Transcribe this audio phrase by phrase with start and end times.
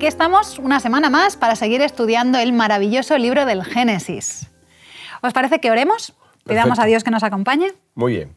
[0.00, 4.50] Aquí estamos una semana más para seguir estudiando el maravilloso libro del Génesis.
[5.20, 6.14] ¿Os parece que oremos?
[6.46, 7.74] Pidamos a Dios que nos acompañe.
[7.94, 8.34] Muy bien.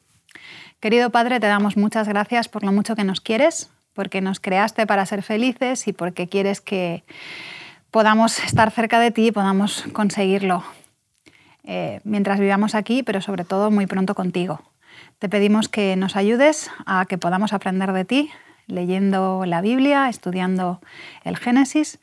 [0.81, 4.85] Querido Padre, te damos muchas gracias por lo mucho que nos quieres, porque nos creaste
[4.85, 7.05] para ser felices y porque quieres que
[7.91, 10.65] podamos estar cerca de ti y podamos conseguirlo
[11.63, 14.59] eh, mientras vivamos aquí, pero sobre todo muy pronto contigo.
[15.17, 18.31] Te pedimos que nos ayudes a que podamos aprender de ti,
[18.67, 20.81] leyendo la Biblia, estudiando
[21.23, 21.99] el Génesis,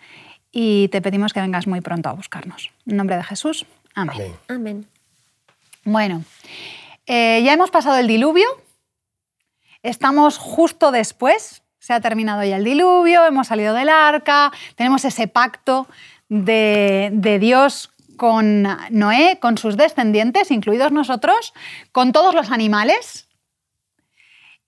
[0.52, 2.70] y te pedimos que vengas muy pronto a buscarnos.
[2.86, 4.34] En nombre de Jesús, amén.
[4.48, 4.86] Amén.
[5.84, 6.24] Bueno,
[7.06, 8.48] eh, ya hemos pasado el diluvio,
[9.82, 15.26] estamos justo después, se ha terminado ya el diluvio, hemos salido del arca, tenemos ese
[15.26, 15.86] pacto
[16.28, 21.54] de, de Dios con Noé, con sus descendientes, incluidos nosotros,
[21.90, 23.28] con todos los animales.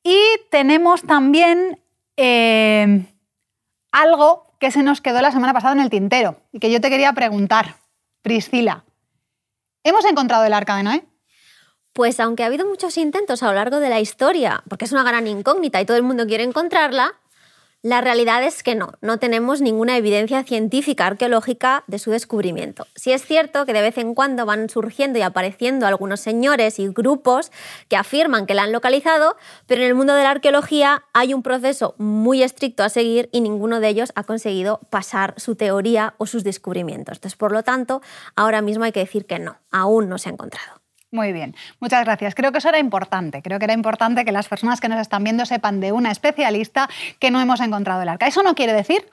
[0.03, 0.19] Y
[0.51, 1.79] tenemos también
[2.23, 3.05] eh,
[3.91, 6.89] algo que se nos quedó la semana pasada en el tintero y que yo te
[6.89, 7.77] quería preguntar,
[8.23, 8.85] Priscila.
[9.85, 11.05] ¿Hemos encontrado el arca de Noé?
[11.93, 15.03] Pues aunque ha habido muchos intentos a lo largo de la historia, porque es una
[15.03, 17.15] gran incógnita y todo el mundo quiere encontrarla,
[17.83, 22.87] la realidad es que no, no tenemos ninguna evidencia científica arqueológica de su descubrimiento.
[22.95, 26.87] Sí es cierto que de vez en cuando van surgiendo y apareciendo algunos señores y
[26.89, 27.51] grupos
[27.89, 31.43] que afirman que la han localizado, pero en el mundo de la arqueología hay un
[31.43, 36.27] proceso muy estricto a seguir y ninguno de ellos ha conseguido pasar su teoría o
[36.27, 37.17] sus descubrimientos.
[37.17, 38.01] Entonces, por lo tanto,
[38.37, 40.82] ahora mismo hay que decir que no, aún no se ha encontrado.
[41.13, 42.35] Muy bien, muchas gracias.
[42.35, 43.43] Creo que eso era importante.
[43.43, 46.89] Creo que era importante que las personas que nos están viendo sepan de una especialista
[47.19, 48.27] que no hemos encontrado el arca.
[48.27, 49.07] Eso no quiere decir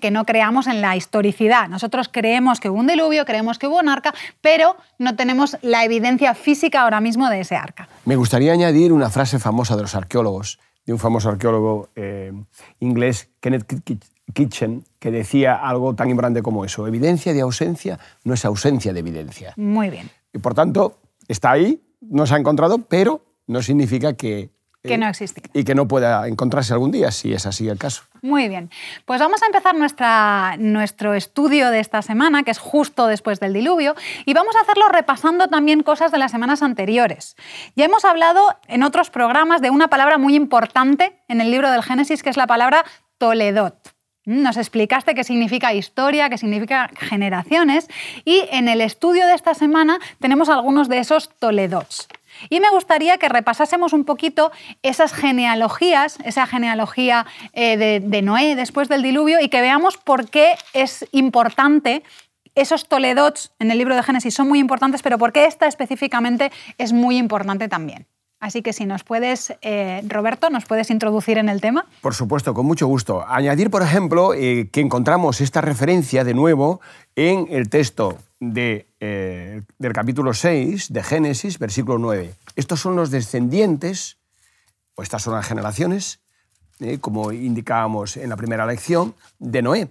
[0.00, 1.68] que no creamos en la historicidad.
[1.68, 5.84] Nosotros creemos que hubo un diluvio, creemos que hubo un arca, pero no tenemos la
[5.84, 7.88] evidencia física ahora mismo de ese arca.
[8.04, 12.32] Me gustaría añadir una frase famosa de los arqueólogos, de un famoso arqueólogo eh,
[12.78, 13.66] inglés, Kenneth
[14.32, 16.86] Kitchen, que decía algo tan importante como eso.
[16.86, 19.52] Evidencia de ausencia no es ausencia de evidencia.
[19.56, 20.08] Muy bien.
[20.32, 20.98] Y por tanto,
[21.28, 24.50] está ahí, no se ha encontrado, pero no significa que...
[24.82, 25.40] Que no existe.
[25.54, 28.02] Y que no pueda encontrarse algún día, si es así el caso.
[28.20, 28.68] Muy bien.
[29.06, 33.54] Pues vamos a empezar nuestra, nuestro estudio de esta semana, que es justo después del
[33.54, 33.94] diluvio,
[34.26, 37.34] y vamos a hacerlo repasando también cosas de las semanas anteriores.
[37.76, 41.82] Ya hemos hablado en otros programas de una palabra muy importante en el libro del
[41.82, 42.84] Génesis, que es la palabra
[43.16, 43.93] Toledot.
[44.26, 47.88] Nos explicaste qué significa historia, qué significa generaciones
[48.24, 52.08] y en el estudio de esta semana tenemos algunos de esos toledots.
[52.48, 54.50] Y me gustaría que repasásemos un poquito
[54.82, 60.28] esas genealogías, esa genealogía eh, de, de Noé después del diluvio y que veamos por
[60.30, 62.02] qué es importante
[62.54, 66.50] esos toledots en el libro de Génesis son muy importantes, pero por qué esta específicamente
[66.78, 68.06] es muy importante también.
[68.40, 71.86] Así que si nos puedes, eh, Roberto, nos puedes introducir en el tema.
[72.02, 73.26] Por supuesto, con mucho gusto.
[73.26, 76.80] Añadir, por ejemplo, eh, que encontramos esta referencia de nuevo
[77.16, 82.34] en el texto de, eh, del capítulo 6 de Génesis, versículo 9.
[82.54, 84.18] Estos son los descendientes,
[84.94, 86.20] o estas son las generaciones,
[87.00, 89.88] como indicábamos en la primera lección, de Noé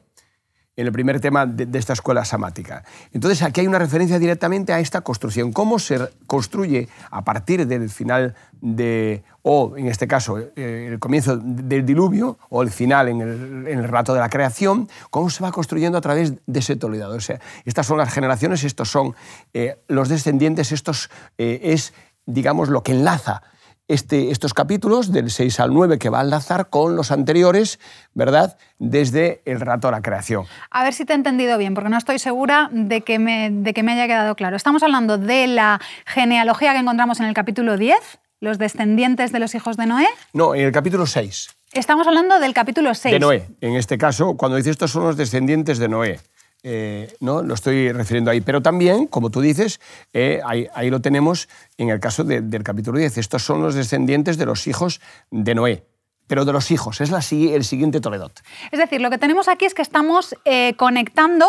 [0.76, 2.84] en el primer tema de, esta escuela samática.
[3.12, 7.90] Entonces aquí hay una referencia directamente a esta construcción, cómo se construye a partir del
[7.90, 13.22] final de, o en este caso, eh, el comienzo del diluvio, o el final en
[13.22, 17.16] el, en rato de la creación, cómo se va construyendo a través de ese toledado.
[17.16, 19.16] O sea, estas son las generaciones, estos son
[19.54, 21.94] eh, los descendientes, estos eh, es,
[22.26, 23.44] digamos, lo que enlaza
[23.88, 27.80] este, estos capítulos, del 6 al 9, que va a enlazar con los anteriores,
[28.14, 28.58] ¿verdad?
[28.80, 30.46] Desde el rato de la creación.
[30.72, 33.74] A ver si te he entendido bien, porque no estoy segura de que me, de
[33.74, 34.56] que me haya quedado claro.
[34.56, 37.98] Estamos hablando de la genealogía que encontramos en el capítulo 10,
[38.40, 40.08] los descendientes de los hijos de Noé.
[40.34, 41.50] No, en el capítulo 6.
[41.74, 43.14] Estamos hablando del capítulo 6.
[43.14, 43.48] De Noé.
[43.60, 46.20] En este caso, cuando dice estos son los descendientes de Noé.
[46.66, 47.44] Eh, ¿no?
[47.44, 48.40] lo estoy refiriendo ahí.
[48.40, 49.82] Pero también, como tú dices,
[50.14, 53.18] eh, ahí, lo tenemos en el caso del capítulo 10.
[53.18, 55.93] Estos son los descendientes de los hijos de Noé
[56.28, 57.02] pero de los hijos.
[57.02, 58.42] Es la, el siguiente Toledot.
[58.72, 61.46] Es decir, lo que tenemos aquí es que estamos eh, conectando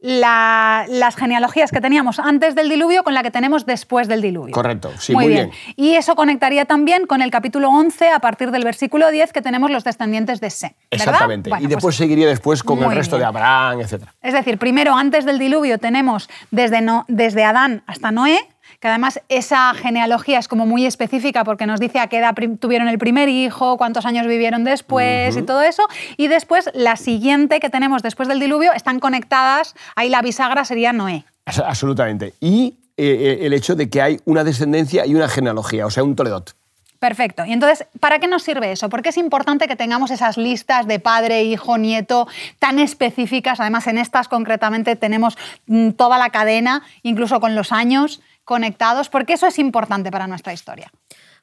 [0.00, 4.52] las genealogías que teníamos antes del diluvio con la que tenemos después del diluvio.
[4.52, 5.50] Correcto, sí, muy, bien.
[5.76, 9.70] Y eso conectaría también con el capítulo 11, a partir del versículo 10, que tenemos
[9.70, 10.72] los descendientes de Sem.
[10.90, 11.50] Exactamente.
[11.58, 14.04] y después pues seguiría después con el resto de Abraham, etc.
[14.20, 18.38] Es decir, primero, antes del diluvio, tenemos desde, no, desde Adán hasta Noé,
[18.84, 22.86] que además esa genealogía es como muy específica porque nos dice a qué edad tuvieron
[22.86, 25.88] el primer hijo, cuántos años vivieron después y todo eso.
[26.18, 30.92] Y después la siguiente que tenemos después del diluvio están conectadas, ahí la bisagra sería
[30.92, 31.24] Noé.
[31.46, 32.34] Absolutamente.
[32.40, 36.04] Y eh, eh, el hecho de que hay una descendencia y una genealogía, o sea,
[36.04, 36.54] un Toledot.
[36.98, 37.44] Perfecto.
[37.44, 38.88] Y entonces, ¿para qué nos sirve eso?
[38.88, 42.26] Porque es importante que tengamos esas listas de padre, hijo, nieto
[42.58, 43.60] tan específicas.
[43.60, 49.34] Además, en estas concretamente tenemos mm, toda la cadena, incluso con los años conectados, porque
[49.34, 50.90] eso es importante para nuestra historia.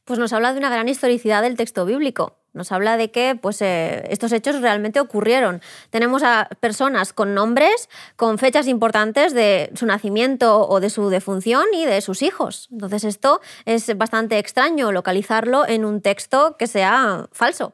[0.06, 2.38] Pues nos habla de una gran historicidad del texto bíblico.
[2.54, 5.62] Nos habla de que pues, eh, estos hechos realmente ocurrieron.
[5.90, 11.66] Tenemos a personas con nombres, con fechas importantes de su nacimiento o de su defunción
[11.74, 12.68] y de sus hijos.
[12.72, 17.74] Entonces esto es bastante extraño localizarlo en un texto que sea falso.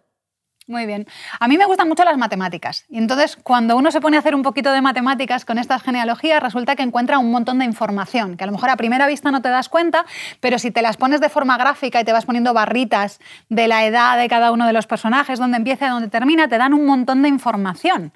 [0.68, 1.08] Muy bien.
[1.40, 2.84] A mí me gustan mucho las matemáticas.
[2.90, 6.44] Y entonces, cuando uno se pone a hacer un poquito de matemáticas con estas genealogías,
[6.44, 9.42] resulta que encuentra un montón de información, que a lo mejor a primera vista no
[9.42, 10.06] te das cuenta,
[10.42, 13.86] pero si te las pones de forma gráfica y te vas poniendo barritas de la
[13.86, 16.86] edad de cada uno de los personajes, dónde empieza y dónde termina, te dan un
[16.86, 18.12] montón de información.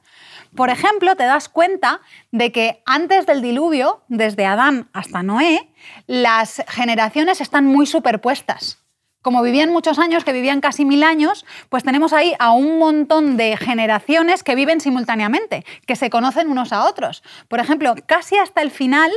[0.53, 2.01] Por ejemplo, te das cuenta
[2.31, 5.69] de que antes del diluvio, desde Adán hasta Noé,
[6.05, 8.80] las generaciones están muy superpuestas
[9.21, 13.37] como vivían muchos años, que vivían casi mil años, pues tenemos ahí a un montón
[13.37, 17.23] de generaciones que viven simultáneamente, que se conocen unos a otros.
[17.47, 19.11] Por ejemplo, casi hasta el final,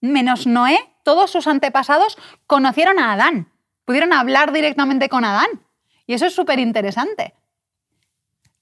[0.00, 3.52] menos Noé, todos sus antepasados conocieron a Adán,
[3.84, 5.48] pudieron hablar directamente con Adán.
[6.06, 7.34] Y eso es súper interesante.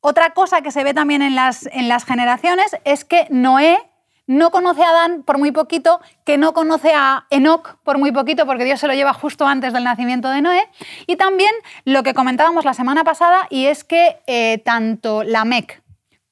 [0.00, 3.78] Otra cosa que se ve también en las, en las generaciones es que Noé
[4.26, 8.46] no conoce a Adán por muy poquito, que no conoce a Enoch por muy poquito,
[8.46, 10.68] porque Dios se lo lleva justo antes del nacimiento de Noé.
[11.06, 11.52] Y también
[11.84, 15.82] lo que comentábamos la semana pasada, y es que eh, tanto Lamec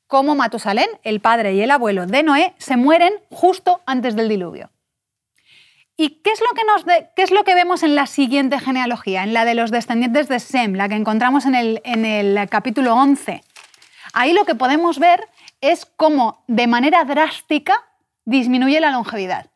[0.06, 4.70] como Matusalén, el padre y el abuelo de Noé, se mueren justo antes del diluvio.
[5.96, 6.84] ¿Y qué es, lo que nos
[7.14, 10.40] qué es lo que vemos en la siguiente genealogía, en la de los descendientes de
[10.40, 13.42] Sem, la que encontramos en el, en el capítulo 11?
[14.12, 15.28] Ahí lo que podemos ver
[15.60, 17.74] es cómo de manera drástica
[18.24, 19.50] disminuye la longevidad.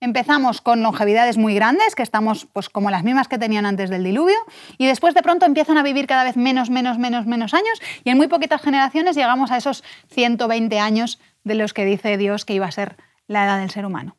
[0.00, 4.04] Empezamos con longevidades muy grandes, que estamos pues, como las mismas que tenían antes del
[4.04, 4.36] diluvio,
[4.76, 8.10] y después de pronto empiezan a vivir cada vez menos, menos, menos, menos años, y
[8.10, 12.52] en muy poquitas generaciones llegamos a esos 120 años de los que dice Dios que
[12.52, 12.96] iba a ser
[13.26, 14.16] la edad del ser humano.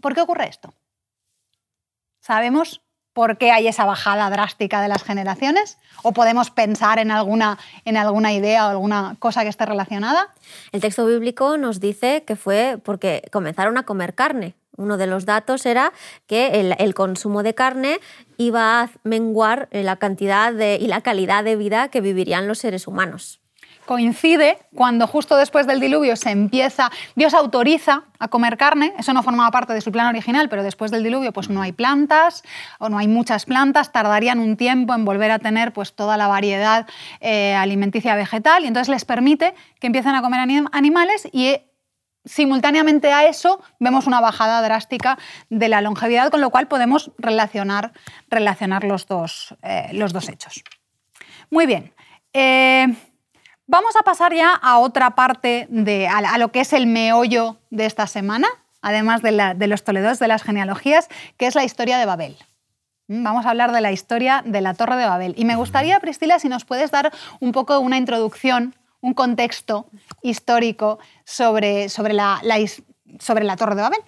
[0.00, 0.72] ¿Por qué ocurre esto?
[2.20, 2.80] ¿Sabemos
[3.16, 5.78] por qué hay esa bajada drástica de las generaciones?
[6.02, 10.34] ¿O podemos pensar en alguna, en alguna idea o alguna cosa que esté relacionada?
[10.70, 14.54] El texto bíblico nos dice que fue porque comenzaron a comer carne.
[14.76, 15.94] Uno de los datos era
[16.26, 18.00] que el, consumo de carne
[18.36, 23.40] iba a menguar la cantidad y la calidad de vida que vivirían los seres humanos
[23.86, 29.22] coincide cuando justo después del diluvio se empieza, Dios autoriza a comer carne, eso no
[29.22, 32.42] formaba parte de su plan original, pero después del diluvio pues no hay plantas
[32.78, 36.28] o no hay muchas plantas, tardarían un tiempo en volver a tener pues toda la
[36.28, 36.86] variedad
[37.20, 40.40] eh, alimenticia vegetal y entonces les permite que empiecen a comer
[40.72, 41.66] animales y eh,
[42.24, 45.16] simultáneamente a eso vemos una bajada drástica
[45.48, 47.92] de la longevidad, con lo cual podemos relacionar,
[48.28, 50.62] relacionar los, dos, eh, los dos hechos.
[51.50, 51.94] Muy bien.
[53.68, 57.86] Vamos a pasar ya a otra parte, de, a, lo que es el meollo de
[57.86, 58.46] esta semana,
[58.80, 59.32] además de,
[59.66, 62.36] los toledos de las genealogías, que es la historia de Babel.
[63.08, 65.34] Mm, vamos a hablar de la historia de la Torre de Babel.
[65.36, 69.86] Y me gustaría, Priscila, si nos puedes dar un poco una introducción, un contexto
[70.22, 72.40] histórico sobre, sobre, la,
[73.18, 74.00] sobre la Torre de Babel.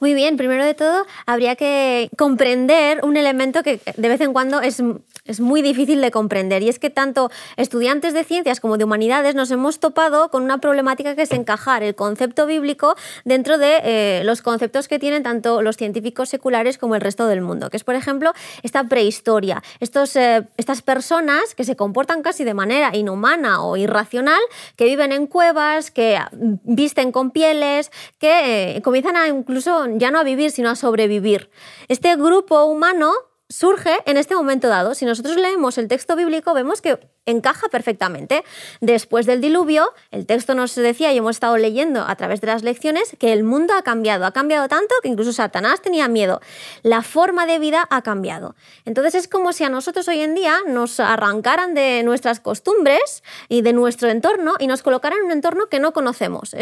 [0.00, 4.60] Muy bien, primero de todo, habría que comprender un elemento que de vez en cuando
[4.60, 4.82] es
[5.30, 6.62] es muy difícil de comprender.
[6.62, 10.58] Y es que tanto estudiantes de ciencias como de humanidades nos hemos topado con una
[10.58, 15.62] problemática que es encajar el concepto bíblico dentro de eh, los conceptos que tienen tanto
[15.62, 18.32] los científicos seculares como el resto del mundo, que es, por ejemplo,
[18.62, 24.40] esta prehistoria, estos, eh, estas personas que se comportan casi de manera inhumana o irracional,
[24.76, 26.18] que viven en cuevas, que
[26.64, 31.50] visten con pieles, que eh, comienzan a incluso ya no a vivir, sino a sobrevivir.
[31.88, 33.12] Este grupo humano
[33.50, 34.94] surge en este momento dado.
[34.94, 38.44] Si nosotros leemos el texto bíblico, vemos que encaja perfectamente.
[38.80, 42.62] Después del diluvio, el texto nos decía, y hemos estado leyendo a través de las
[42.62, 44.24] lecciones, que el mundo ha cambiado.
[44.24, 46.40] Ha cambiado tanto que incluso Satanás tenía miedo.
[46.82, 48.54] La forma de vida ha cambiado.
[48.84, 53.62] Entonces es como si a nosotros hoy en día nos arrancaran de nuestras costumbres y
[53.62, 56.54] de nuestro entorno y nos colocaran en un entorno que no conocemos.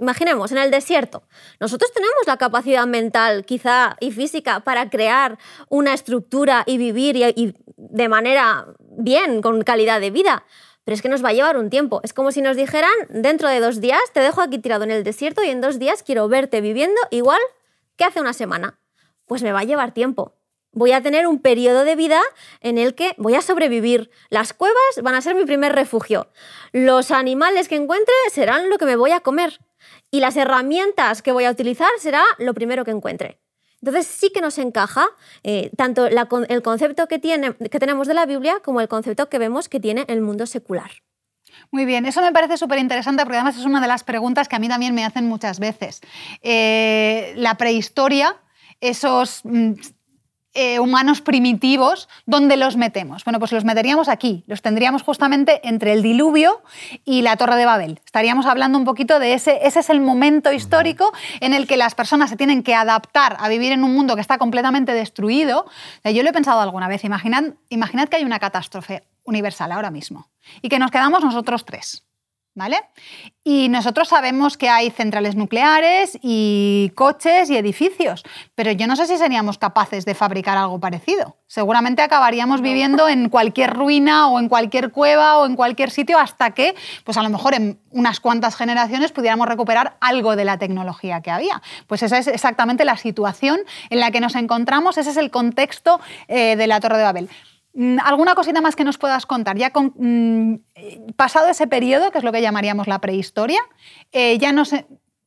[0.00, 1.22] imaginemos, en el desierto.
[1.60, 6.31] Nosotros tenemos la capacidad mental, quizá, y física para crear una estructura
[6.66, 10.44] y vivir y de manera bien, con calidad de vida.
[10.84, 12.00] Pero es que nos va a llevar un tiempo.
[12.02, 15.04] Es como si nos dijeran, dentro de dos días te dejo aquí tirado en el
[15.04, 17.40] desierto y en dos días quiero verte viviendo igual
[17.96, 18.78] que hace una semana.
[19.26, 20.34] Pues me va a llevar tiempo.
[20.72, 22.20] Voy a tener un periodo de vida
[22.60, 24.10] en el que voy a sobrevivir.
[24.30, 26.28] Las cuevas van a ser mi primer refugio.
[26.72, 29.60] Los animales que encuentre serán lo que me voy a comer.
[30.10, 33.38] Y las herramientas que voy a utilizar será lo primero que encuentre.
[33.82, 35.06] Entonces sí que nos encaja
[35.42, 39.80] eh, tanto el concepto que, tenemos de la Biblia como el concepto que vemos que
[39.80, 40.90] tiene el mundo secular.
[41.72, 44.56] Muy bien, eso me parece súper interesante porque además es una de las preguntas que
[44.56, 46.00] a mí también me hacen muchas veces.
[46.42, 48.36] Eh, la prehistoria,
[48.80, 49.72] esos mm,
[50.54, 53.24] eh, humanos primitivos, ¿dónde los metemos?
[53.24, 56.62] Bueno, pues los meteríamos aquí, los tendríamos justamente entre el diluvio
[57.04, 58.00] y la Torre de Babel.
[58.04, 61.94] Estaríamos hablando un poquito de ese, ese es el momento histórico en el que las
[61.94, 65.66] personas se tienen que adaptar a vivir en un mundo que está completamente destruido.
[66.04, 70.28] Yo lo he pensado alguna vez, imaginad, imaginad que hay una catástrofe universal ahora mismo
[70.60, 72.04] y que nos quedamos nosotros tres.
[72.54, 72.80] ¿Vale?
[73.44, 78.22] Y nosotros sabemos que hay centrales nucleares y coches y edificios,
[78.54, 81.36] pero yo no sé si seríamos capaces de fabricar algo parecido.
[81.46, 86.52] Seguramente acabaríamos viviendo en cualquier ruina o en cualquier cueva o en cualquier sitio hasta
[86.52, 91.20] que, pues a lo mejor en unas cuantas generaciones pudiéramos recuperar algo de la tecnología
[91.20, 91.62] que había.
[91.86, 96.00] Pues esa es exactamente la situación en la que nos encontramos, ese es el contexto
[96.28, 97.30] eh, de la Torre de Babel.
[97.74, 99.56] Mm, ¿Alguna cosita más que nos puedas contar?
[99.56, 103.60] Ya con, mm, pasado ese periodo, que es lo que llamaríamos la prehistoria,
[104.12, 104.72] eh, ya nos,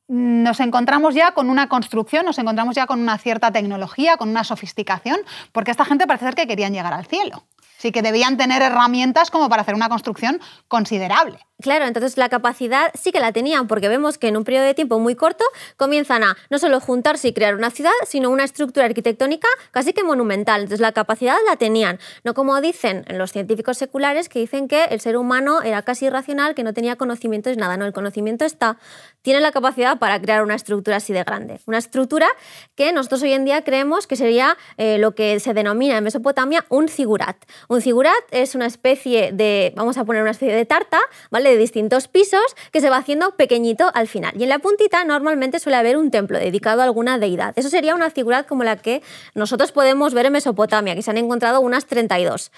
[0.08, 4.44] nos encontramos ya con una construcción, nos encontramos ya con una cierta tecnología, con una
[4.44, 5.18] sofisticación,
[5.52, 7.46] porque esta gente parece ser que querían llegar al cielo.
[7.86, 11.38] Sí que debían tener herramientas como para hacer una construcción considerable.
[11.62, 14.74] Claro, entonces la capacidad sí que la tenían, porque vemos que en un periodo de
[14.74, 15.46] tiempo muy corto
[15.78, 20.04] comienzan a no solo juntarse y crear una ciudad, sino una estructura arquitectónica casi que
[20.04, 20.62] monumental.
[20.62, 25.00] Entonces la capacidad la tenían, no como dicen los científicos seculares que dicen que el
[25.00, 27.78] ser humano era casi irracional, que no tenía conocimiento de nada.
[27.78, 28.78] No, el conocimiento está,
[29.22, 31.62] tiene la capacidad para crear una estructura así de grande.
[31.68, 32.28] Una estructura
[32.76, 36.66] que nosotros hoy en día creemos que sería eh, lo que se denomina en Mesopotamia
[36.68, 37.38] un zigurat.
[37.82, 41.00] Zigurat es una especie de, vamos a poner una especie de tarta,
[41.32, 41.52] ¿vale?
[41.52, 44.34] de distintos pisos que se va haciendo pequeñito al final.
[44.38, 47.54] Y en la puntita normalmente suele haber un templo dedicado a alguna deidad.
[47.58, 49.02] Eso sería una figura como la que
[49.34, 52.52] nosotros podemos ver en Mesopotamia, que se han encontrado unas 32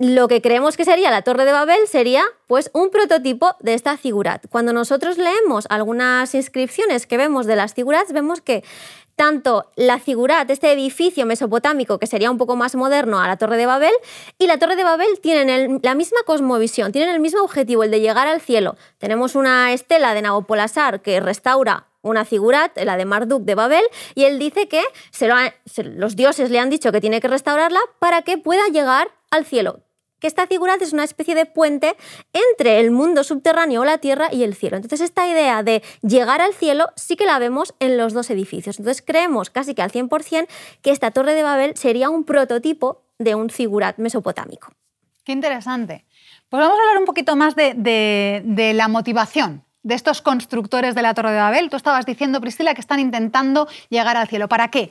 [0.00, 3.98] lo que creemos que sería la Torre de Babel sería pues un prototipo de esta
[3.98, 4.46] figurat.
[4.48, 8.64] Cuando nosotros leemos algunas inscripciones que vemos de las figurats, vemos que
[9.14, 13.58] tanto la figurat, este edificio mesopotámico que sería un poco más moderno a la Torre
[13.58, 13.92] de Babel,
[14.38, 18.00] y la Torre de Babel tienen la misma cosmovisión, tienen el mismo objetivo, el de
[18.00, 18.76] llegar al cielo.
[18.96, 24.24] Tenemos una estela de Nabopolassar que restaura una figurat, la de Marduk de Babel, y
[24.24, 24.82] él dice que
[25.84, 29.80] los dioses le han dicho que tiene que restaurarla para que pueda llegar al cielo
[30.20, 31.96] que esta figura es una especie de puente
[32.32, 34.76] entre el mundo subterráneo o la tierra y el cielo.
[34.76, 38.78] Entonces esta idea de llegar al cielo sí que la vemos en los dos edificios.
[38.78, 40.46] Entonces creemos casi que al 100%
[40.82, 44.72] que esta torre de Babel sería un prototipo de un figurat mesopotámico.
[45.24, 46.04] Qué interesante.
[46.48, 51.02] Pues vamos a hablar un poquito más de, de la motivación de estos constructores de
[51.02, 51.70] la Torre de Babel.
[51.70, 54.48] Tú estabas diciendo, Priscila, que están intentando llegar al cielo.
[54.48, 54.90] ¿Para qué?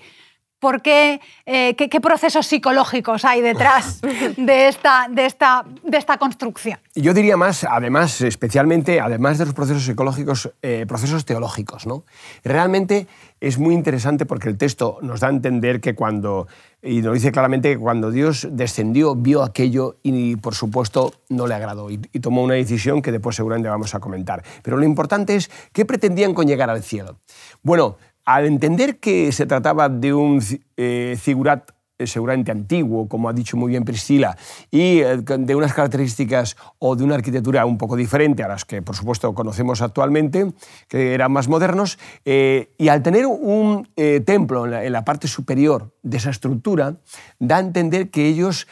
[0.60, 4.02] ¿Por qué, eh, qué, procesos psicológicos hay detrás
[4.38, 6.78] de esta, de, esta, de esta construcción?
[6.96, 11.88] Yo diría más, además, especialmente, además de los procesos psicológicos, eh, procesos teológicos.
[11.88, 12.04] ¿no?
[12.44, 13.08] Realmente
[13.40, 16.48] es muy interesante porque el texto nos da a entender que cuando,
[16.84, 21.54] y nos dice claramente que cuando Dios descendió, vio aquello y, por supuesto, no le
[21.54, 24.44] agradó y, y tomó una decisión que después seguramente vamos a comentar.
[24.62, 27.20] Pero lo importante es, ¿qué pretendían con llegar al cielo?
[27.64, 27.96] Bueno,
[28.30, 30.40] al entender que se trataba de un
[30.78, 34.38] eh, figurat eh, seguramente antiguo, como ha dicho muy bien Priscila,
[34.70, 38.84] y eh, de unas características o de una arquitectura un poco diferente a las que,
[38.84, 40.54] por supuesto, conocemos actualmente,
[40.88, 43.88] que eran más modernos, y al tener un
[44.26, 46.98] templo en la, parte superior de esa estructura,
[47.40, 48.68] da a entender que ellos,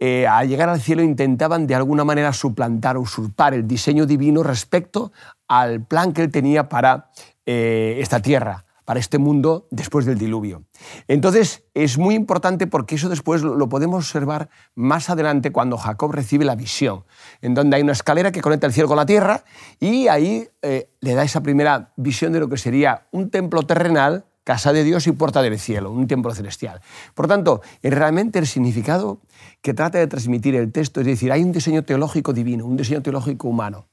[0.00, 5.12] al llegar al cielo, intentaban de alguna manera suplantar, usurpar el diseño divino respecto
[5.46, 7.10] al plan que él tenía para
[7.46, 10.64] esta tierra para este mundo después del diluvio.
[11.08, 16.46] Entonces es muy importante porque eso después lo podemos observar más adelante cuando Jacob recibe
[16.46, 17.04] la visión,
[17.42, 19.44] en donde hay una escalera que conecta el cielo con la tierra
[19.78, 24.24] y ahí eh, le da esa primera visión de lo que sería un templo terrenal,
[24.42, 26.80] casa de Dios y puerta del cielo, un templo celestial.
[27.14, 29.20] Por tanto, realmente el significado
[29.60, 33.02] que trata de transmitir el texto es decir, hay un diseño teológico divino, un diseño
[33.02, 33.86] teológico humano.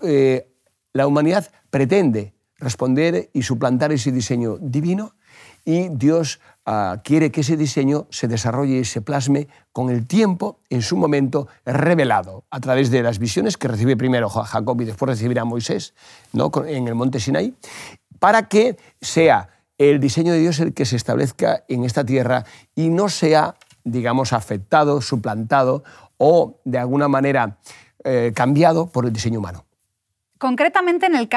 [0.00, 0.48] Eh,
[0.94, 5.12] la humanidad pretende responder y suplantar ese diseño divino
[5.64, 10.60] y Dios ah, quiere que ese diseño se desarrolle y se plasme con el tiempo,
[10.70, 15.10] en su momento, revelado a través de las visiones que recibe primero Jacob y después
[15.10, 15.92] recibirá Moisés
[16.32, 16.50] ¿no?
[16.66, 17.52] en el monte Sinai,
[18.18, 22.44] para que sea el diseño de Dios el que se establezca en esta tierra
[22.74, 25.84] y no sea, digamos, afectado, suplantado
[26.16, 27.58] o de alguna manera
[28.04, 29.65] eh, cambiado por el diseño humano
[30.38, 31.28] concretamente en el,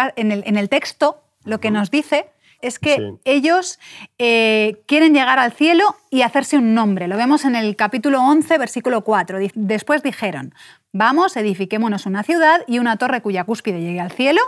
[0.45, 2.29] en el, texto lo que nos dice
[2.61, 3.03] es que Sí.
[3.23, 3.79] ellos
[4.17, 7.07] eh, quieren llegar al cielo y hacerse un nombre.
[7.07, 9.39] Lo vemos en el capítulo 11, versículo 4.
[9.39, 10.53] Di- Después dijeron,
[10.91, 14.41] vamos, edifiquémonos una ciudad y una torre cuya cúspide llegue al cielo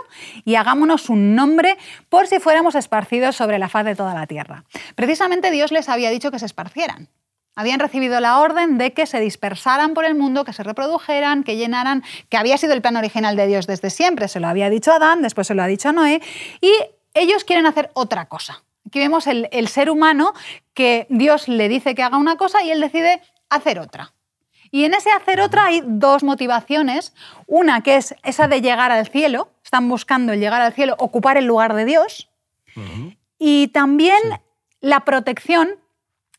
[0.44, 1.78] y hagámonos un nombre
[2.10, 4.64] por si fuéramos esparcidos sobre la faz de toda la tierra.
[4.94, 7.08] Precisamente Dios les había dicho que se esparcieran.
[7.54, 11.56] Habían recibido la orden de que se dispersaran por el mundo, que se reprodujeran, que
[11.56, 14.28] llenaran, que había sido el plan original de Dios desde siempre.
[14.28, 16.22] Se lo había dicho a Adán, después se lo ha dicho a Noé,
[16.60, 16.72] y
[17.14, 18.62] ellos quieren hacer otra cosa.
[18.86, 20.32] Aquí vemos el, el ser humano
[20.74, 24.12] que Dios le dice que haga una cosa y él decide hacer otra.
[24.70, 27.12] Y en ese hacer otra hay dos motivaciones.
[27.46, 31.36] Una que es esa de llegar al cielo, están buscando el llegar al cielo, ocupar
[31.36, 32.30] el lugar de Dios.
[33.38, 34.18] Y también
[34.80, 35.76] la protección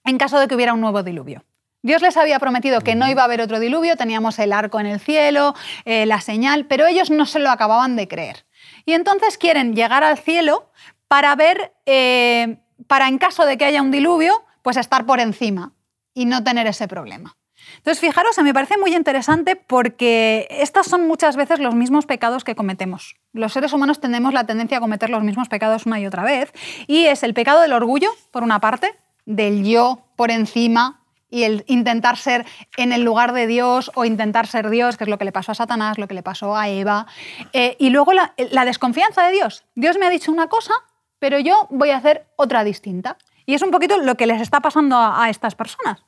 [0.03, 1.43] en caso de que hubiera un nuevo diluvio.
[1.81, 4.85] Dios les había prometido que no iba a haber otro diluvio, teníamos el arco en
[4.85, 8.45] el cielo, eh, la señal, pero ellos no se lo acababan de creer.
[8.85, 10.71] Y entonces quieren llegar al cielo
[11.09, 12.57] para ver, eh,
[12.87, 15.73] para en caso de que haya un diluvio, pues estar por encima
[16.13, 17.35] y no tener ese problema.
[17.77, 22.55] Entonces, fijaros, me parece muy interesante porque estos son muchas veces los mismos pecados que
[22.55, 23.15] cometemos.
[23.33, 26.51] Los seres humanos tenemos la tendencia a cometer los mismos pecados una y otra vez.
[26.87, 30.99] Y es el pecado del orgullo, por una parte, del yo por encima
[31.29, 32.45] y el intentar ser
[32.77, 35.51] en el lugar de Dios o intentar ser Dios, que es lo que le pasó
[35.51, 37.07] a Satanás, lo que le pasó a Eva.
[37.53, 39.65] Eh, y luego la, la desconfianza de Dios.
[39.73, 40.73] Dios me ha dicho una cosa,
[41.17, 43.17] pero yo voy a hacer otra distinta.
[43.47, 46.03] Y es un poquito lo que les está pasando a, a estas personas.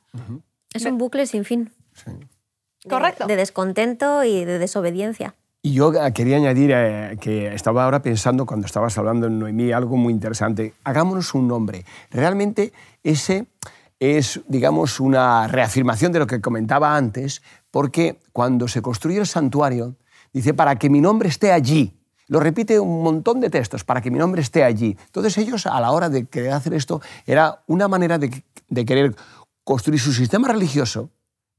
[0.72, 1.72] Es un bucle sin fin.
[2.04, 3.26] De- Correcto.
[3.26, 5.34] De, descontento y de desobediencia.
[5.60, 9.72] Y yo eh, quería añadir eh, que estaba ahora pensando cuando estabas hablando en Noemí
[9.72, 10.74] algo muy interesante.
[10.84, 11.84] Hagámonos un nombre.
[12.10, 12.72] Realmente
[13.06, 13.46] ese
[14.00, 17.40] es, digamos, una reafirmación de lo que comentaba antes,
[17.70, 19.96] porque cuando se construye el santuario,
[20.32, 21.96] dice, para que mi nombre esté allí.
[22.26, 24.96] Lo repite un montón de textos, para que mi nombre esté allí.
[25.06, 29.14] Entonces ellos, a la hora de querer hacer esto, era una manera de, de querer
[29.62, 31.10] construir su sistema religioso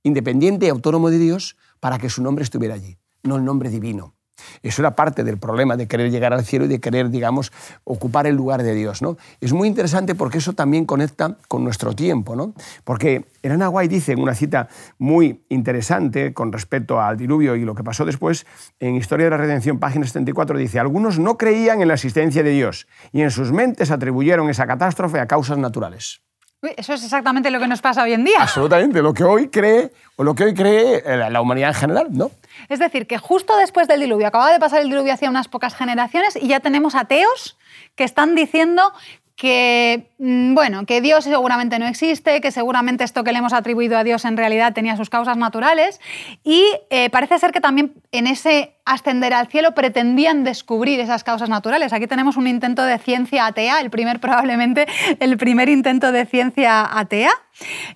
[0.03, 4.16] independiente y autónomo de Dios para que su nombre estuviera allí, no el nombre divino.
[4.63, 7.51] Eso era parte del problema de querer llegar al cielo y de querer, digamos,
[7.83, 9.01] ocupar el lugar de Dios.
[9.01, 9.17] ¿no?
[9.41, 12.35] Es muy interesante porque eso también conecta con nuestro tiempo.
[12.35, 12.53] ¿no?
[12.83, 17.75] Porque Elena White dice en una cita muy interesante con respecto al diluvio y lo
[17.75, 18.45] que pasó después,
[18.79, 22.51] en Historia de la Redención, página 74, dice, algunos no creían en la existencia de
[22.51, 26.26] Dios y en sus mentes atribuyeron esa catástrofe a causas naturales.
[26.61, 28.41] Eso es exactamente lo que nos pasa hoy en día.
[28.41, 31.75] Absolutamente, lo que hoy cree, o lo que hoy cree eh, la la humanidad en
[31.75, 32.31] general, ¿no?
[32.67, 35.75] Es decir, que justo después del diluvio, acaba de pasar el diluvio hace unas pocas
[35.75, 37.57] generaciones y ya tenemos ateos
[37.95, 38.91] que están diciendo
[39.37, 43.95] que, mm, bueno, que Dios seguramente no existe, que seguramente esto que le hemos atribuido
[43.95, 46.01] a Dios en realidad tenía sus causas naturales
[46.43, 51.49] y eh, parece ser que también en ese ascender al cielo pretendían descubrir esas causas
[51.49, 51.93] naturales.
[51.93, 54.87] Aquí tenemos un intento de ciencia atea, el primer probablemente
[55.19, 57.31] el primer intento de ciencia atea.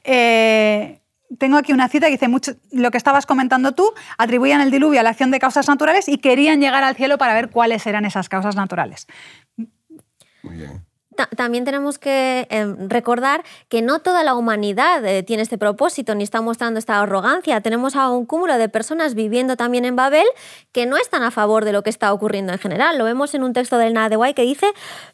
[0.03, 1.01] Eh,
[1.39, 4.99] tengo aquí una cita que dice mucho, lo que estabas comentando tú, atribuían el diluvio
[4.99, 8.05] a la acción de causas naturales y querían llegar al cielo para ver cuáles eran
[8.05, 9.07] esas causas naturales.
[10.43, 10.90] Muy bien.
[11.21, 16.15] Ta- También tenemos que eh, recordar que no toda la humanidad eh, tiene este propósito
[16.15, 17.61] ni está mostrando esta arrogancia.
[17.61, 20.25] Tenemos a un cúmulo de personas viviendo también en Babel
[20.71, 22.97] que no están a favor de lo que está ocurriendo en general.
[22.97, 24.65] Lo vemos en un texto del Nada de Guay que dice,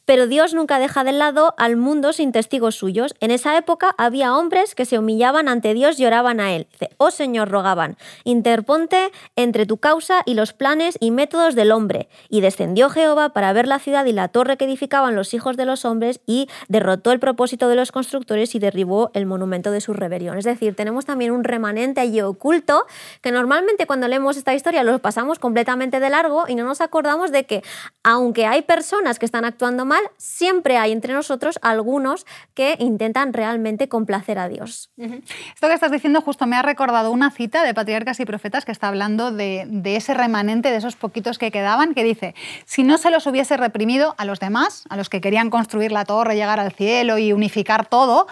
[0.06, 3.13] pero Dios nunca deja de lado al mundo sin testigos suyos.
[3.20, 6.67] En esa época había hombres que se humillaban ante Dios y oraban a Él.
[6.72, 12.08] Dice, oh Señor, rogaban, interponte entre tu causa y los planes y métodos del hombre.
[12.30, 15.65] Y descendió Jehová para ver la ciudad y la torre que edificaban los hijos de
[15.65, 19.94] los hombres y derrotó el propósito de los constructores y derribó el monumento de su
[19.94, 20.38] rebelión.
[20.38, 22.86] Es decir, tenemos también un remanente allí oculto
[23.22, 27.32] que normalmente cuando leemos esta historia lo pasamos completamente de largo y no nos acordamos
[27.32, 27.64] de que
[28.04, 33.90] aunque hay personas que están actuando mal, siempre hay entre nosotros algunos que intentan realmente
[33.90, 34.92] complacer a Dios.
[34.98, 38.72] Esto que estás diciendo justo me ha recordado una cita de Patriarcas y Profetas que
[38.72, 42.98] está hablando de, de ese remanente, de esos poquitos que quedaban, que dice, si no
[42.98, 46.60] se los hubiese reprimido a los demás, a los que querían construir la torre, llegar
[46.60, 48.28] al cielo y unificar todo,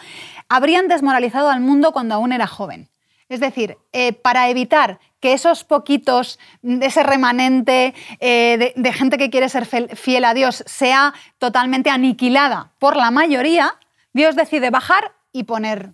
[0.50, 2.90] habrían desmoralizado al mundo cuando aún era joven.
[3.28, 9.32] Es decir, eh, para evitar que esos poquitos, mm, ese remanente eh, de, gente que
[9.32, 13.74] quiere ser fiel a Dios sea totalmente aniquilada por la mayoría,
[14.14, 15.94] Dios decide bajar y poner,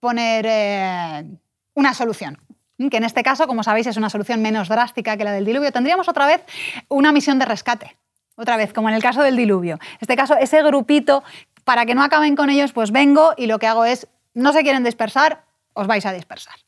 [0.00, 1.24] poner eh,
[1.74, 2.38] una solución.
[2.90, 5.70] Que en este caso, como sabéis, es una solución menos drástica que la del diluvio.
[5.70, 6.42] Tendríamos otra vez
[6.88, 7.96] una misión de rescate.
[8.36, 9.74] Otra vez, como en el caso del diluvio.
[9.74, 11.22] En este caso, ese grupito,
[11.64, 14.62] para que no acaben con ellos, pues vengo y lo que hago es, no se
[14.62, 16.63] quieren dispersar, os vais a dispersar.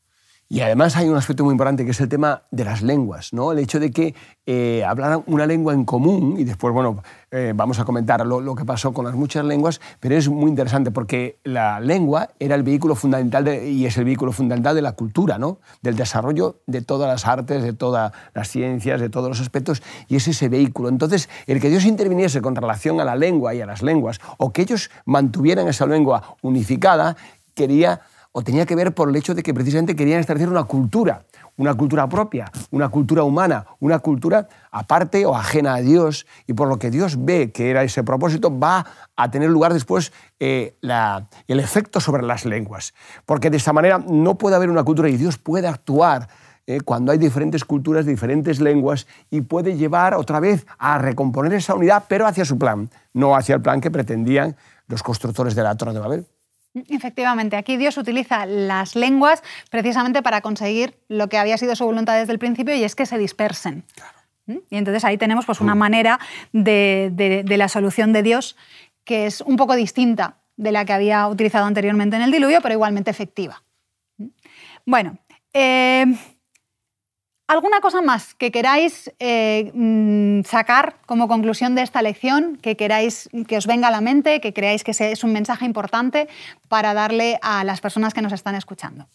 [0.49, 3.51] Y además hay un aspecto muy importante que es el tema de las lenguas, ¿no?
[3.51, 4.15] El hecho de que
[4.47, 8.65] eh, hablaran una lengua en común y después, bueno, eh, vamos a comentar lo, que
[8.65, 12.95] pasó con las muchas lenguas, pero es muy interesante porque la lengua era el vehículo
[12.95, 15.59] fundamental y es el vehículo fundamental de la cultura, ¿no?
[15.83, 20.15] Del desarrollo de todas las artes, de todas las ciencias, de todos los aspectos y
[20.15, 20.89] es ese vehículo.
[20.91, 24.53] Entonces, el que Dios interviniese con relación a la lengua y a las lenguas o
[24.53, 27.17] que ellos mantuvieran esa lengua unificada,
[27.55, 28.03] quería
[28.39, 31.25] o tenía que ver por el hecho de que precisamente querían establecer una cultura,
[31.57, 36.69] una cultura propia, una cultura humana, una cultura aparte o ajena a Dios, y por
[36.69, 38.85] lo que Dios ve que era ese propósito, va
[39.17, 40.77] a tener lugar después eh,
[41.49, 42.93] el efecto sobre las lenguas.
[43.25, 46.29] Porque de esta manera no puede haber una cultura y Dios puede actuar
[46.67, 51.75] eh, cuando hay diferentes culturas, diferentes lenguas, y puede llevar otra vez a recomponer esa
[51.75, 54.57] unidad, pero hacia su plan, no hacia el plan que pretendían
[54.89, 56.27] los constructores de la Torre de Babel.
[56.89, 62.19] Efectivamente, aquí Dios utiliza las lenguas precisamente para conseguir lo que había sido su voluntad
[62.19, 63.85] desde el principio y es que se dispersen.
[64.47, 64.57] ¿Mm?
[64.71, 66.21] Y entonces ahí tenemos pues, una manera
[66.53, 68.57] de, la solución de Dios
[69.05, 72.75] que es un poco distinta de la que había utilizado anteriormente en el diluvio, pero
[72.75, 73.63] igualmente efectiva.
[74.19, 74.27] ¿Mm?
[74.85, 75.19] Bueno,
[75.53, 76.05] eh,
[77.49, 83.31] ¿Alguna cosa más que queráis eh, mm, sacar como conclusión de esta lección, que queráis
[83.47, 86.27] que os venga a la mente, que creáis que es un mensaje importante
[86.69, 89.07] para darle a las personas que nos están escuchando?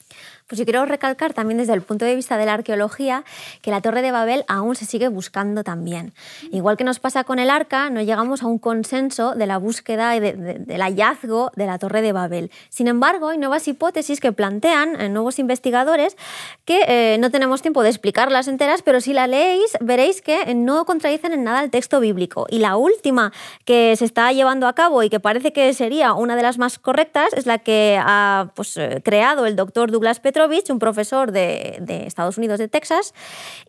[0.47, 3.23] Pues yo quiero recalcar también desde el punto de vista de la arqueología
[3.61, 6.13] que la Torre de Babel aún se sigue buscando también.
[6.51, 10.15] Igual que nos pasa con el arca, no llegamos a un consenso de la búsqueda
[10.15, 12.51] y del hallazgo de la Torre de Babel.
[12.69, 16.17] Sin embargo, hay nuevas hipótesis que plantean eh, nuevos investigadores
[16.65, 20.85] que eh, no tenemos tiempo de explicarlas enteras, pero si la leéis veréis que no
[20.85, 22.47] contradicen en nada el texto bíblico.
[22.49, 23.31] Y la última
[23.65, 26.79] que se está llevando a cabo y que parece que sería una de las más
[26.79, 32.03] correctas es la que ha pues, eh, creado el doctor Douglas Petro un profesor de,
[32.05, 33.13] Estados Unidos, de Texas,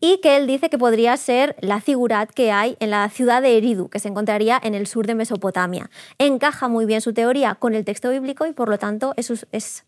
[0.01, 3.59] y que él dice que podría ser la figurat que hay en la ciudad de
[3.59, 5.91] Eridu, que se encontraría en el sur de Mesopotamia.
[6.19, 9.85] Encaja muy bien su teoría con el texto bíblico y por lo tanto es, es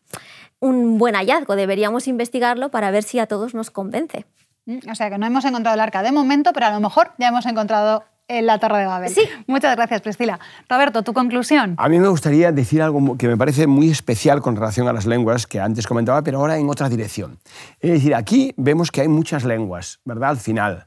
[0.59, 1.55] un buen hallazgo.
[1.55, 4.27] Deberíamos investigarlo para ver si a todos nos convence.
[4.67, 7.13] Mm, o sea que no hemos encontrado el arca de momento, pero a lo mejor
[7.19, 9.11] ya hemos encontrado en la Torre de Babel.
[9.11, 9.23] Sí.
[9.47, 10.39] Muchas gracias, Priscila.
[10.69, 11.75] Roberto, tu conclusión.
[11.79, 15.07] A mí me gustaría decir algo que me parece muy especial con relación a las
[15.07, 17.39] lenguas que antes comentaba, pero ahora en otra dirección.
[17.81, 20.31] Es decir, aquí vemos que hay muchas lenguas, ¿verdad?
[20.31, 20.87] Al final.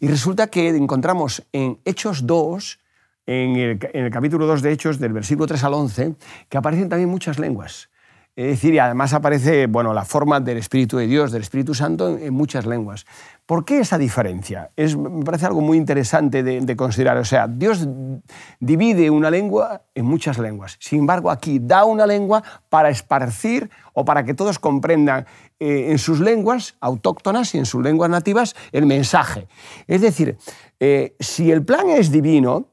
[0.00, 2.78] Y resulta que encontramos en Hechos 2,
[3.26, 6.14] en el, en el capítulo 2 de Hechos, del versículo 3 al 11,
[6.48, 7.90] que aparecen también muchas lenguas.
[8.38, 12.16] Es decir, y además aparece bueno, la forma del Espíritu de Dios, del Espíritu Santo,
[12.16, 13.04] en, muchas lenguas.
[13.46, 14.70] ¿Por qué esa diferencia?
[14.76, 17.16] Es, me parece algo muy interesante de, considerar.
[17.18, 17.88] O sea, Dios
[18.60, 20.76] divide una lengua en muchas lenguas.
[20.78, 25.26] Sin embargo, aquí da una lengua para esparcir o para que todos comprendan
[25.58, 29.48] eh, en sus lenguas autóctonas y en sus lenguas nativas el mensaje.
[29.88, 30.38] Es decir,
[30.78, 32.68] eh, si el plan es divino,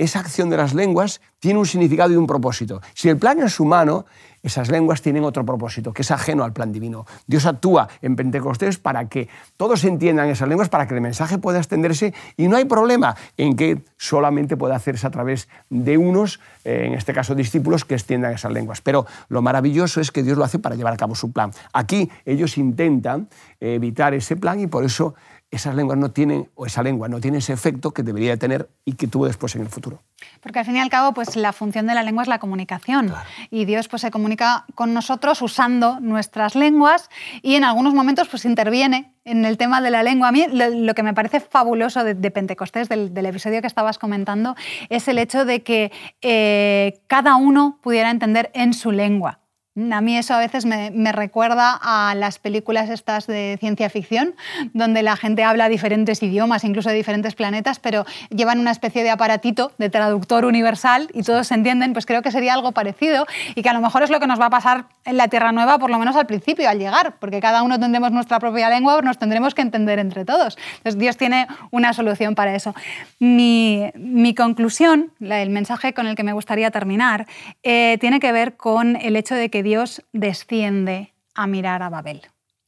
[0.00, 2.80] esa acción de las lenguas tiene un significado y un propósito.
[2.94, 4.06] Si el plan es humano,
[4.42, 7.06] esas lenguas tienen otro propósito, que es ajeno al plan divino.
[7.26, 11.58] Dios actúa en Pentecostés para que todos entiendan esas lenguas, para que el mensaje pueda
[11.58, 16.84] extenderse y no hay problema en que solamente pueda hacerse a través de unos, eh,
[16.86, 18.80] en este caso discípulos, que extiendan esas lenguas.
[18.80, 21.50] Pero lo maravilloso es que Dios lo hace para llevar a cabo su plan.
[21.72, 23.28] Aquí ellos intentan
[23.60, 25.14] evitar ese plan y por eso
[25.50, 28.92] esas lenguas no tienen, o esa lengua no tiene ese efecto que debería tener y
[28.92, 30.02] que tuvo después en el futuro.
[30.40, 33.12] Porque al fin y al cabo, pues la función de la lengua es la comunicación.
[33.50, 37.10] Y Dios pues, se comunica con nosotros usando nuestras lenguas
[37.42, 40.28] y en algunos momentos pues, interviene en el tema de la lengua.
[40.28, 44.54] A mí lo, que me parece fabuloso de, Pentecostés, del, episodio que estabas comentando,
[44.88, 45.90] es el hecho de que
[46.22, 49.39] eh, cada uno pudiera entender en su lengua.
[49.76, 54.34] A mí eso a veces me, recuerda a las películas estas de ciencia ficción,
[54.72, 59.10] donde la gente habla diferentes idiomas, incluso de diferentes planetas, pero llevan una especie de
[59.10, 63.62] aparatito de traductor universal y todos se entienden, pues creo que sería algo parecido y
[63.62, 65.78] que a lo mejor es lo que nos va a pasar en la Tierra Nueva,
[65.78, 69.18] por lo menos al principio, al llegar, porque cada uno tendremos nuestra propia lengua, nos
[69.18, 70.58] tendremos que entender entre todos.
[70.78, 72.74] Entonces Dios tiene una solución para eso.
[73.20, 73.92] Mi,
[74.36, 77.26] conclusión, el mensaje con el que me gustaría terminar,
[77.62, 82.22] eh, tiene que ver con el hecho de que Dios desciende a mirar a Babel.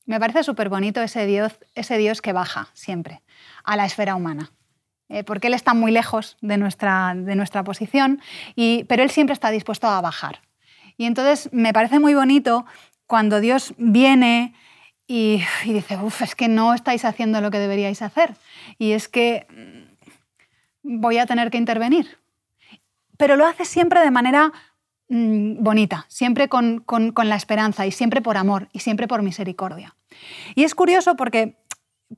[0.05, 3.23] Me parece súper bonito ese Dios, ese Dios que baja siempre
[3.65, 4.51] a la esfera humana.
[5.09, 8.21] Eh, porque Él está muy lejos de nuestra, de nuestra posición,
[8.57, 10.41] y, pero Él siempre está dispuesto a bajar.
[10.97, 12.65] Y entonces me parece muy bonito
[13.07, 14.55] cuando Dios viene
[15.07, 18.35] y, y dice, uff, es que no estáis haciendo lo que deberíais hacer.
[18.79, 22.19] Y es que mm, voy a tener que intervenir.
[23.19, 24.53] Pero lo hace siempre de manera
[25.13, 29.95] mm, bonita, siempre con, con la esperanza y siempre por amor y siempre por misericordia.
[30.55, 31.57] Y es curioso porque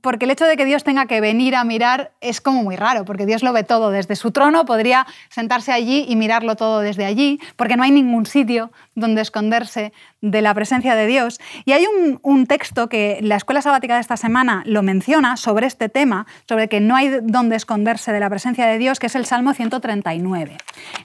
[0.01, 3.05] porque el hecho de que Dios tenga que venir a mirar es como muy raro,
[3.05, 7.05] porque Dios lo ve todo desde su trono, podría sentarse allí y mirarlo todo desde
[7.05, 11.39] allí, porque no hay ningún sitio donde esconderse de la presencia de Dios.
[11.65, 11.85] Y hay
[12.23, 16.69] un, texto que la Escuela Sabática de esta semana lo menciona sobre este tema, sobre
[16.69, 20.57] que no hay donde esconderse de la presencia de Dios, que es el Salmo 139.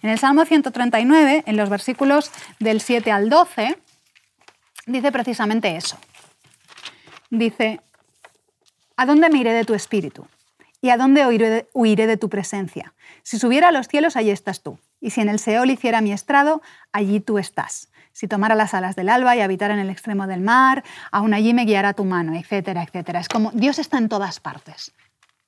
[0.03, 3.79] En el Salmo 139, en los versículos del 7 al 12,
[4.87, 5.99] dice precisamente eso.
[7.31, 7.81] Dice,
[9.01, 10.27] ¿A dónde me iré de tu espíritu?
[10.83, 11.27] ¿Y a dónde
[11.73, 12.93] huiré de, tu presencia?
[13.23, 14.79] Si subiera a los cielos, allí estás tú.
[15.01, 16.61] Y si en el Seol hiciera mi estrado,
[16.93, 17.89] allí tú estás.
[18.13, 21.55] Si tomara las alas del alba y habitara en el extremo del mar, aún allí
[21.55, 23.21] me guiará tu mano, etcétera, etcétera.
[23.21, 24.93] Es como Dios está en todas partes.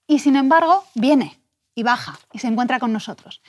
[0.06, 1.38] Y sin embargo, viene
[1.74, 3.42] y baja y se encuentra con nosotros.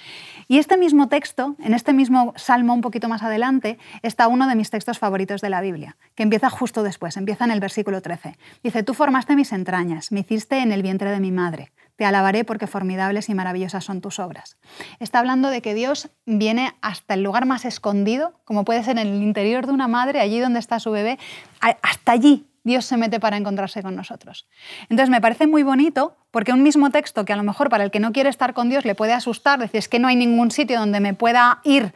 [0.48, 4.56] Y este mismo texto, en este mismo salmo un poquito más adelante, está uno de
[4.56, 8.38] mis textos favoritos de la Biblia, que empieza justo después, empieza en el versículo 13.
[8.64, 11.72] Dice, tú formaste mis entrañas, me hiciste en el vientre de mi madre.
[11.96, 14.58] Te alabaré porque formidables y maravillosas son tus obras.
[15.00, 19.08] Está hablando de que Dios viene hasta el lugar más escondido, como puede ser en
[19.08, 21.20] el interior de una madre, allí donde está su bebé,
[21.60, 24.48] hasta allí Dios se mete para encontrarse con nosotros.
[24.84, 27.92] Entonces me parece muy bonito porque un mismo texto que a lo mejor para el
[27.92, 30.52] que no quiere estar con Dios le puede asustar, decir, es que no hay ningún
[30.52, 31.94] sitio donde me pueda ir,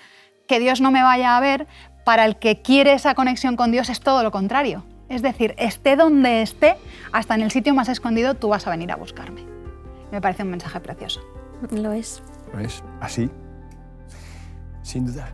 [0.47, 1.67] que Dios no me vaya a ver,
[2.06, 4.86] para el que quiere esa conexión con Dios es todo lo contrario.
[5.10, 6.75] Es decir, esté donde esté,
[7.12, 9.45] hasta en el sitio más escondido, tú vas a venir a buscarme.
[10.12, 11.21] Me parece un mensaje precioso.
[11.71, 12.21] Lo es.
[12.53, 13.30] Lo es, así,
[14.84, 15.34] sin duda.